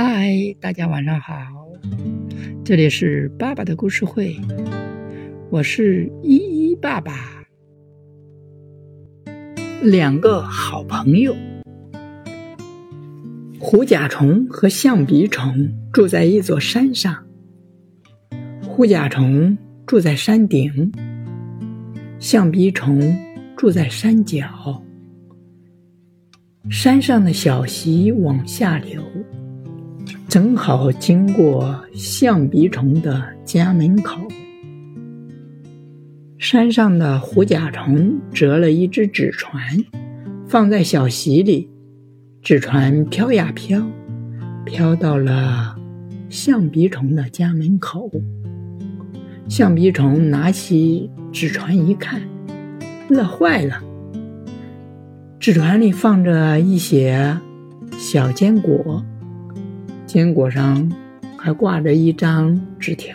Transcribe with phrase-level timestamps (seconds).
[0.00, 1.34] 嗨，大家晚上好，
[2.64, 4.36] 这里是爸爸的故事会，
[5.50, 7.12] 我是依依爸爸。
[9.82, 11.34] 两个好朋友，
[13.58, 17.26] 虎甲虫和象鼻虫住在一座山上。
[18.62, 20.92] 虎甲虫住在山顶，
[22.20, 23.00] 象鼻虫
[23.56, 24.80] 住在山脚。
[26.70, 29.02] 山上的小溪往下流，
[30.28, 34.20] 正好经过象鼻虫的家门口。
[36.36, 39.58] 山上的虎甲虫折了一只纸船，
[40.46, 41.70] 放在小溪里，
[42.42, 43.82] 纸船飘呀飘，
[44.66, 45.74] 飘到了
[46.28, 48.10] 象鼻虫的家门口。
[49.48, 52.20] 象鼻虫拿起纸船一看，
[53.08, 53.82] 乐坏了。
[55.40, 57.38] 纸船里放着一些
[57.92, 59.02] 小坚果，
[60.08, 60.90] 坚果上
[61.36, 63.14] 还挂着一张纸条，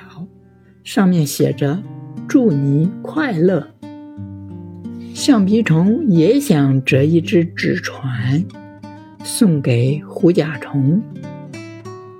[0.83, 1.81] 上面写着。
[2.27, 3.67] 祝你快乐。
[5.14, 8.45] 橡皮虫也想折一只纸船
[9.23, 11.02] 送给虎甲虫，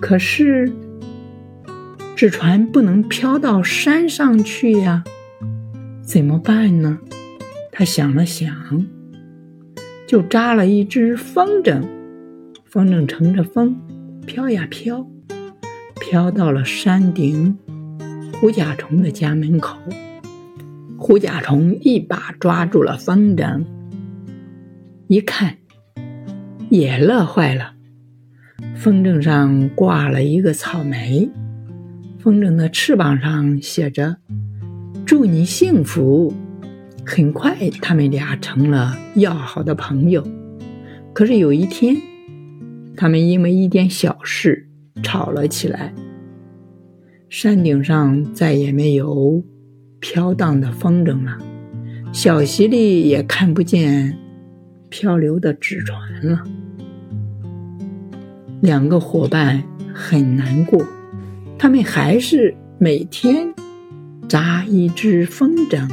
[0.02, 0.72] 可是
[2.16, 5.04] 纸船不能飘到山上去呀，
[6.02, 6.98] 怎么办呢？
[7.72, 8.54] 他想了想，
[10.08, 11.82] 就扎了一只风筝，
[12.66, 13.76] 风筝乘着风
[14.26, 15.06] 飘呀飘，
[16.00, 17.58] 飘到了山顶。
[18.40, 19.78] 虎甲虫的家门口，
[20.98, 23.64] 虎甲虫一把抓住了风筝，
[25.08, 25.58] 一看，
[26.70, 27.74] 也乐坏了。
[28.76, 31.30] 风筝上挂了一个草莓，
[32.20, 34.18] 风筝的翅膀上写着
[35.06, 36.34] “祝你幸福”。
[37.06, 40.26] 很快，他们俩成了要好的朋友。
[41.14, 41.96] 可是有一天，
[42.96, 44.68] 他们因为一点小事
[45.02, 45.94] 吵了起来。
[47.30, 49.44] 山顶上再也没有
[50.00, 51.38] 飘荡的风筝了，
[52.12, 54.16] 小溪里也看不见
[54.90, 56.44] 漂流的纸船了。
[58.62, 59.64] 两个伙伴
[59.94, 60.86] 很难过，
[61.58, 63.52] 他们还是每天
[64.30, 65.90] 扎一只风筝，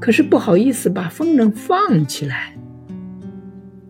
[0.00, 2.56] 可是不好意思把风筝放起来，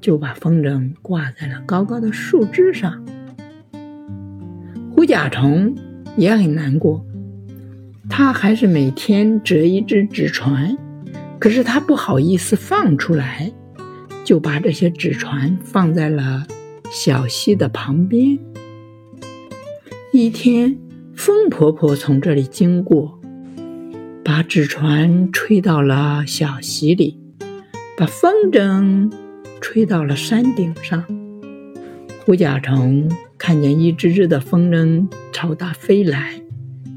[0.05, 3.03] 就把风筝挂在了高高的树枝上。
[4.95, 5.75] 虎甲虫。
[6.17, 7.05] 也很难过，
[8.09, 10.79] 他还是每天折一只纸船，
[11.41, 13.53] 可是他不好意思放出来，
[14.23, 16.47] 就把这些纸船放在了
[16.89, 18.39] 小溪的旁边。
[20.13, 20.79] 一天，
[21.17, 23.19] 风婆婆从这里经过，
[24.25, 27.19] 把纸船吹到了小溪里，
[27.97, 29.11] 把风筝
[29.65, 31.03] 吹到了山顶上。
[32.23, 36.39] 虎甲虫看见一只只的风筝朝它飞来，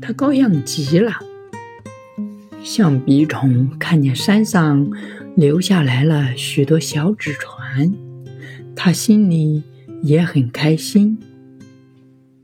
[0.02, 1.14] 它高兴极了。
[2.62, 4.86] 象鼻虫看见山上
[5.38, 7.94] 留下来了许多小纸船，
[8.76, 9.64] 它心里
[10.04, 11.18] 也很开心。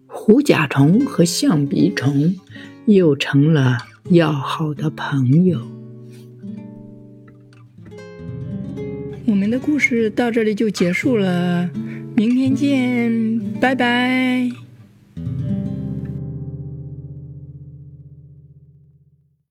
[0.07, 2.33] 虎甲虫和象鼻虫
[2.85, 3.77] 又成了
[4.09, 5.59] 要好的朋友。
[9.33, 11.67] 我们的故事到这里就结束了。
[12.15, 14.47] 明天见，拜拜。